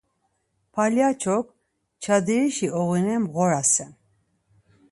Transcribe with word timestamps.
Palyaç̌ok 0.73 1.45
çadirişi 2.03 2.67
oğune 2.79 3.15
mğorasen. 3.23 3.91